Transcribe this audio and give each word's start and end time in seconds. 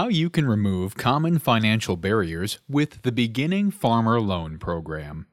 How 0.00 0.08
you 0.08 0.30
can 0.30 0.48
remove 0.48 0.96
common 0.96 1.38
financial 1.38 1.94
barriers 1.94 2.58
with 2.66 3.02
the 3.02 3.12
Beginning 3.12 3.70
Farmer 3.70 4.18
Loan 4.18 4.56
Program. 4.56 5.26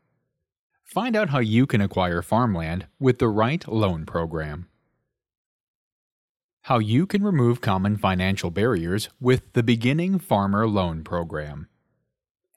Find 0.84 1.16
out 1.16 1.30
how 1.30 1.40
you 1.40 1.66
can 1.66 1.80
acquire 1.80 2.22
farmland 2.22 2.86
with 3.00 3.20
the 3.20 3.30
right 3.30 3.66
loan 3.66 4.06
program. 4.06 4.68
How 6.64 6.80
you 6.80 7.06
can 7.06 7.24
remove 7.24 7.62
common 7.62 7.96
financial 7.96 8.52
barriers 8.52 9.08
with 9.22 9.54
the 9.54 9.64
Beginning 9.64 10.20
Farmer 10.20 10.68
Loan 10.68 11.02
Program. 11.02 11.70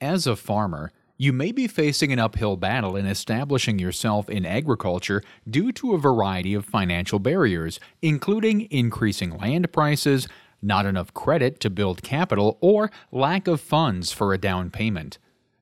As 0.01 0.27
a 0.27 0.35
farmer, 0.35 0.91
you 1.17 1.31
may 1.31 1.53
be 1.53 1.65
facing 1.65 2.11
an 2.11 2.19
uphill 2.19 2.57
battle 2.57 2.97
in 2.97 3.05
establishing 3.05 3.79
yourself 3.79 4.29
in 4.29 4.45
agriculture 4.45 5.23
due 5.49 5.71
to 5.71 5.93
a 5.93 5.97
variety 5.97 6.55
of 6.55 6.65
financial 6.65 7.19
barriers, 7.19 7.79
including 8.01 8.67
increasing 8.69 9.37
land 9.37 9.71
prices, 9.71 10.27
not 10.61 10.85
enough 10.85 11.13
credit 11.13 11.59
to 11.61 11.69
build 11.69 12.03
capital, 12.03 12.57
or 12.61 12.91
lack 13.11 13.47
of 13.47 13.61
funds 13.61 14.11
for 14.11 14.33
a 14.33 14.37
down 14.37 14.69
payment. 14.69 15.17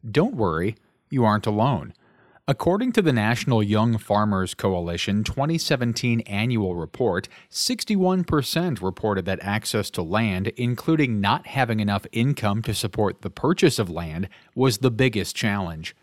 Don't 0.10 0.36
worry, 0.36 0.76
you 1.10 1.26
aren't 1.26 1.48
alone. 1.48 1.94
According 2.50 2.94
to 2.94 3.04
the 3.04 3.14
National 3.14 3.62
Young 3.62 4.00
Farmers 4.00 4.56
Coalition 4.56 5.24
2017 5.24 6.22
annual 6.22 6.74
report, 6.74 7.30
61% 7.52 8.82
reported 8.82 9.26
that 9.26 9.44
access 9.44 9.92
to 9.92 10.02
land, 10.02 10.48
including 10.58 11.22
not 11.22 11.46
having 11.46 11.80
enough 11.80 12.08
income 12.12 12.64
to 12.64 12.74
support 12.74 13.22
the 13.22 13.30
purchase 13.30 13.78
of 13.78 13.92
land, 13.92 14.30
was 14.56 14.80
the 14.80 14.90
biggest 14.90 15.36
challenge. 15.36 15.96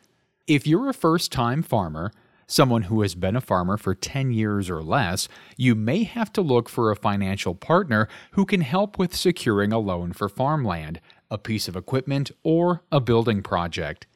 If 0.46 0.68
you're 0.68 0.88
a 0.88 0.94
first 0.94 1.32
time 1.32 1.64
farmer, 1.64 2.12
someone 2.46 2.82
who 2.82 3.02
has 3.02 3.14
been 3.14 3.36
a 3.36 3.40
farmer 3.40 3.76
for 3.76 3.94
10 3.94 4.32
years 4.32 4.70
or 4.70 4.82
less, 4.82 5.28
you 5.56 5.74
may 5.74 6.04
have 6.04 6.32
to 6.32 6.40
look 6.40 6.68
for 6.68 6.90
a 6.90 6.96
financial 6.96 7.54
partner 7.54 8.08
who 8.32 8.44
can 8.44 8.60
help 8.60 8.98
with 8.98 9.14
securing 9.14 9.72
a 9.72 9.78
loan 9.78 10.12
for 10.12 10.28
farmland, 10.28 11.00
a 11.30 11.38
piece 11.38 11.68
of 11.68 11.76
equipment, 11.76 12.30
or 12.42 12.82
a 12.92 13.00
building 13.00 13.42
project. 13.42 14.06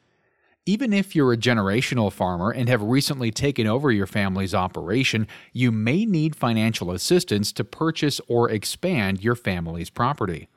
Even 0.65 0.93
if 0.93 1.15
you're 1.15 1.33
a 1.33 1.37
generational 1.37 2.11
farmer 2.11 2.51
and 2.51 2.69
have 2.69 2.83
recently 2.83 3.31
taken 3.31 3.65
over 3.65 3.91
your 3.91 4.05
family's 4.05 4.53
operation, 4.53 5.27
you 5.51 5.71
may 5.71 6.05
need 6.05 6.35
financial 6.35 6.91
assistance 6.91 7.51
to 7.51 7.63
purchase 7.63 8.21
or 8.27 8.49
expand 8.49 9.23
your 9.23 9.35
family's 9.35 9.89
property. 9.89 10.47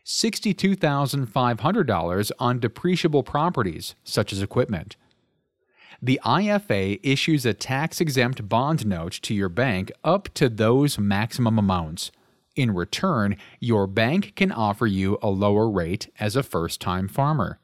$62,500 0.04 2.30
on 2.38 2.60
depreciable 2.60 3.24
properties, 3.24 3.94
such 4.04 4.32
as 4.32 4.42
equipment. 4.42 4.96
The 6.04 6.20
IFA 6.24 6.98
issues 7.04 7.46
a 7.46 7.54
tax 7.54 8.00
exempt 8.00 8.48
bond 8.48 8.84
note 8.84 9.20
to 9.22 9.34
your 9.34 9.48
bank 9.48 9.92
up 10.02 10.28
to 10.34 10.48
those 10.48 10.98
maximum 10.98 11.58
amounts. 11.58 12.10
In 12.56 12.74
return, 12.74 13.36
your 13.60 13.86
bank 13.86 14.34
can 14.34 14.50
offer 14.50 14.86
you 14.86 15.16
a 15.22 15.30
lower 15.30 15.70
rate 15.70 16.12
as 16.18 16.34
a 16.34 16.42
first 16.42 16.80
time 16.80 17.06
farmer. 17.06 17.60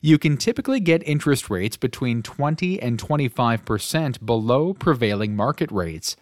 You 0.00 0.18
can 0.18 0.36
typically 0.36 0.78
get 0.78 1.06
interest 1.08 1.50
rates 1.50 1.76
between 1.76 2.22
20 2.22 2.80
and 2.80 3.02
25% 3.02 4.24
below 4.24 4.72
prevailing 4.72 5.34
market 5.34 5.72
rates 5.72 6.16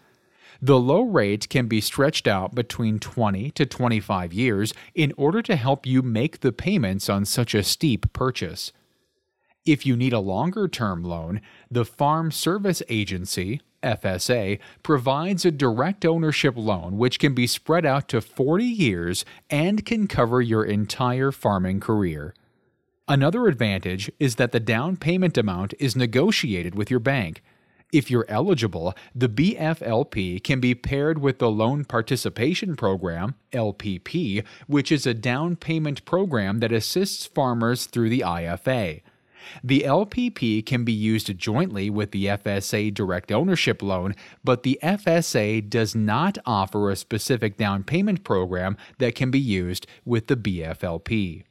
the 0.61 0.79
low 0.79 1.03
rate 1.03 1.49
can 1.49 1.67
be 1.67 1.81
stretched 1.81 2.27
out 2.27 2.55
between 2.55 2.99
20 2.99 3.51
to 3.53 3.67
25 3.67 4.33
years 4.33 4.75
in 4.95 5.13
order 5.17 5.43
to 5.43 5.57
help 5.57 5.87
you 5.87 6.03
make 6.03 6.41
the 6.41 6.53
payments 6.53 7.09
on 7.09 7.25
such 7.25 7.55
a 7.55 7.63
steep 7.63 8.13
purchase. 8.13 8.73
If 9.65 9.87
you 9.87 9.97
need 9.97 10.13
a 10.13 10.21
longer 10.21 10.69
term 10.69 11.03
loan, 11.03 11.41
the 11.71 11.85
Farm 11.85 12.31
Service 12.31 12.83
Agency, 12.89 13.63
FSA, 13.83 14.59
provides 14.83 15.45
a 15.45 15.51
direct 15.51 16.05
ownership 16.05 16.55
loan 16.57 16.99
which 16.99 17.19
can 17.19 17.35
be 17.35 17.47
spread 17.47 17.87
out 17.87 18.09
to 18.09 18.21
40 18.21 18.65
years 18.65 19.25
and 19.49 19.85
can 19.85 20.07
cover 20.07 20.43
your 20.43 20.65
entire 20.65 21.33
farming 21.33 21.81
career. 21.81 22.35
Another 23.07 23.47
advantage 23.47 24.11
is 24.19 24.37
that 24.37 24.53
the 24.53 24.61
down 24.61 24.97
payment 24.97 25.37
amount 25.37 25.75
is 25.79 25.95
negotiated 25.95 26.75
with 26.75 26.91
your 26.91 27.01
bank 27.01 27.43
if 27.93 28.11
you're 28.11 28.27
eligible, 28.29 28.95
the 29.15 29.29
BFLP 29.29 30.43
can 30.43 30.61
be 30.61 30.75
paired 30.75 31.19
with 31.19 31.39
the 31.39 31.51
Loan 31.51 31.85
Participation 31.85 32.77
Program, 32.77 33.37
LPP, 33.53 34.45
which 34.67 34.91
is 34.91 35.07
a 35.07 35.15
down 35.15 35.57
payment 35.57 36.05
program 36.05 36.59
that 36.59 36.73
assists 36.73 37.27
farmers 37.27 37.87
through 37.87 38.11
the 38.11 38.21
IFA. 38.27 39.03
The 39.63 39.85
LPP 39.87 40.65
can 40.65 40.85
be 40.85 40.93
used 40.93 41.37
jointly 41.39 41.91
with 41.91 42.11
the 42.11 42.27
FSA 42.27 42.93
direct 42.95 43.31
ownership 43.31 43.83
loan, 43.83 44.15
but 44.43 44.63
the 44.63 44.79
FSA 44.83 45.69
does 45.69 45.95
not 45.95 46.39
offer 46.47 46.91
a 46.91 46.97
specific 46.97 47.57
down 47.57 47.85
payment 47.85 48.25
program 48.25 48.77
that 48.99 49.15
can 49.15 49.31
be 49.31 49.39
used 49.39 49.87
with 50.05 50.27
the 50.27 50.37
BFLP. 50.37 51.45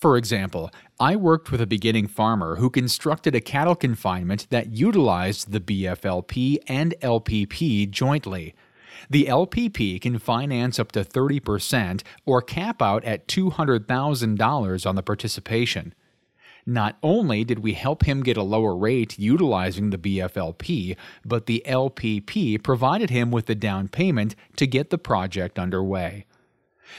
For 0.00 0.16
example, 0.16 0.70
I 0.98 1.14
worked 1.14 1.52
with 1.52 1.60
a 1.60 1.66
beginning 1.66 2.06
farmer 2.06 2.56
who 2.56 2.70
constructed 2.70 3.34
a 3.34 3.40
cattle 3.40 3.74
confinement 3.74 4.46
that 4.48 4.72
utilized 4.72 5.52
the 5.52 5.60
BFLP 5.60 6.56
and 6.66 6.94
LPP 7.02 7.90
jointly. 7.90 8.54
The 9.10 9.26
LPP 9.26 10.00
can 10.00 10.18
finance 10.18 10.78
up 10.78 10.92
to 10.92 11.04
30% 11.04 12.02
or 12.24 12.40
cap 12.40 12.80
out 12.80 13.04
at 13.04 13.28
$200,000 13.28 14.86
on 14.86 14.94
the 14.94 15.02
participation. 15.02 15.94
Not 16.64 16.96
only 17.02 17.44
did 17.44 17.58
we 17.58 17.74
help 17.74 18.04
him 18.04 18.22
get 18.22 18.38
a 18.38 18.42
lower 18.42 18.74
rate 18.74 19.18
utilizing 19.18 19.90
the 19.90 19.98
BFLP, 19.98 20.96
but 21.26 21.44
the 21.44 21.62
LPP 21.66 22.62
provided 22.62 23.10
him 23.10 23.30
with 23.30 23.46
the 23.46 23.54
down 23.54 23.88
payment 23.88 24.34
to 24.56 24.66
get 24.66 24.88
the 24.88 24.98
project 24.98 25.58
underway. 25.58 26.24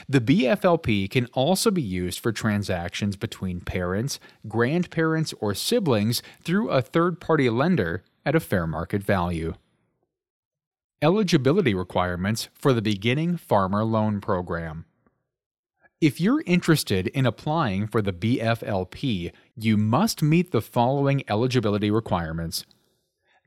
The 0.08 0.20
BFLP 0.20 1.10
can 1.10 1.26
also 1.26 1.70
be 1.70 1.82
used 1.82 2.18
for 2.18 2.32
transactions 2.32 3.16
between 3.16 3.60
parents, 3.60 4.18
grandparents, 4.48 5.34
or 5.40 5.54
siblings 5.54 6.22
through 6.42 6.70
a 6.70 6.82
third 6.82 7.20
party 7.20 7.48
lender 7.50 8.04
at 8.24 8.34
a 8.34 8.40
fair 8.40 8.66
market 8.66 9.02
value. 9.02 9.54
Eligibility 11.00 11.74
requirements 11.74 12.48
for 12.54 12.72
the 12.72 12.82
Beginning 12.82 13.36
Farmer 13.36 13.84
Loan 13.84 14.20
Program. 14.20 14.84
If 16.00 16.20
you're 16.20 16.42
interested 16.46 17.08
in 17.08 17.26
applying 17.26 17.86
for 17.86 18.02
the 18.02 18.12
BFLP, 18.12 19.32
you 19.56 19.76
must 19.76 20.22
meet 20.22 20.50
the 20.50 20.60
following 20.60 21.22
eligibility 21.28 21.90
requirements. 21.90 22.64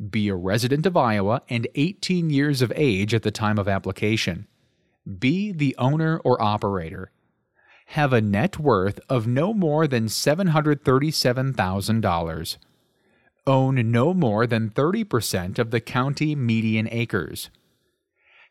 Be 0.09 0.27
a 0.30 0.36
resident 0.36 0.86
of 0.86 0.98
Iowa 0.98 1.41
and 1.50 1.68
18 1.75 2.30
years 2.30 2.62
of 2.62 2.71
age 2.75 3.13
at 3.13 3.24
the 3.24 3.31
time 3.31 3.57
of 3.57 3.68
application. 3.68 4.48
Be 5.19 5.52
the 5.52 5.75
owner 5.78 6.18
or 6.19 6.42
operator. 6.42 7.12
Have 7.88 8.13
a 8.13 8.22
net 8.22 8.57
worth 8.60 9.00
of 9.10 9.28
no 9.28 9.54
more 9.54 9.88
than 9.88 10.06
$737,000. 10.06 12.57
Own 13.48 13.92
no 13.92 14.12
more 14.13 14.48
than 14.48 14.72
30% 14.72 15.60
of 15.60 15.69
the 15.72 15.80
county 15.80 16.36
median 16.36 16.90
acres 16.92 17.50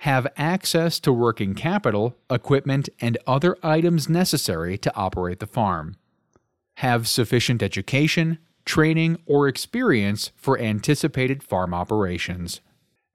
have 0.05 0.27
access 0.37 1.01
to 1.01 1.11
working 1.11 1.55
capital, 1.55 2.15
equipment, 2.29 2.91
and 3.00 3.17
other 3.27 3.57
items 3.62 4.07
necessary 4.07 4.77
to 4.77 4.95
operate 4.95 5.41
the 5.41 5.47
farm. 5.47 5.97
Have 6.77 7.09
sufficient 7.09 7.62
education, 7.62 8.37
training, 8.67 9.17
or 9.25 9.49
experience 9.49 10.31
for 10.37 10.61
anticipated 10.61 11.43
farm 11.43 11.73
operations. 11.73 12.61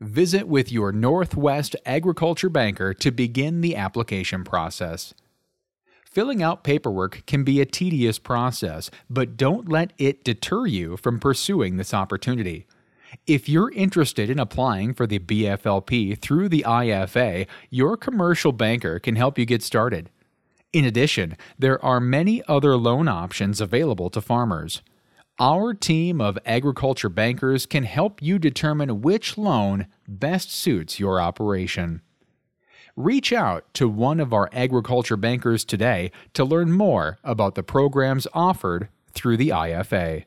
Visit 0.01 0.47
with 0.47 0.71
your 0.71 0.93
Northwest 0.93 1.75
Agriculture 1.85 2.47
Banker 2.47 2.93
to 2.93 3.11
begin 3.11 3.59
the 3.59 3.75
application 3.75 4.45
process. 4.45 5.13
Filling 6.05 6.41
out 6.41 6.63
paperwork 6.63 7.25
can 7.25 7.43
be 7.43 7.59
a 7.59 7.65
tedious 7.65 8.17
process, 8.17 8.89
but 9.09 9.35
don't 9.35 9.67
let 9.67 9.91
it 9.97 10.23
deter 10.23 10.65
you 10.65 10.95
from 10.95 11.19
pursuing 11.19 11.75
this 11.75 11.93
opportunity. 11.93 12.65
If 13.27 13.49
you're 13.49 13.73
interested 13.73 14.29
in 14.29 14.39
applying 14.39 14.93
for 14.93 15.05
the 15.05 15.19
BFLP 15.19 16.17
through 16.17 16.47
the 16.47 16.63
IFA, 16.65 17.45
your 17.69 17.97
commercial 17.97 18.53
banker 18.53 18.99
can 18.99 19.17
help 19.17 19.37
you 19.37 19.45
get 19.45 19.61
started. 19.61 20.09
In 20.71 20.85
addition, 20.85 21.35
there 21.57 21.83
are 21.83 21.99
many 21.99 22.41
other 22.47 22.77
loan 22.77 23.09
options 23.09 23.59
available 23.59 24.09
to 24.11 24.21
farmers. 24.21 24.81
Our 25.41 25.73
team 25.73 26.19
of 26.19 26.37
agriculture 26.45 27.07
bankers 27.07 27.65
can 27.65 27.85
help 27.85 28.21
you 28.21 28.39
determine 28.39 29.01
which 29.01 29.37
loan 29.37 29.87
best 30.05 30.51
suits 30.51 30.99
your 30.99 31.21
operation. 31.21 32.01
Reach 32.97 33.31
out 33.31 33.73
to 33.75 33.87
one 33.87 34.19
of 34.19 34.33
our 34.33 34.49
agriculture 34.51 35.15
bankers 35.15 35.63
today 35.63 36.11
to 36.33 36.43
learn 36.43 36.73
more 36.73 37.19
about 37.23 37.55
the 37.55 37.63
programs 37.63 38.27
offered 38.33 38.89
through 39.13 39.37
the 39.37 39.47
IFA. 39.47 40.25